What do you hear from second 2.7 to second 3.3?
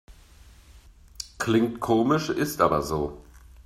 so.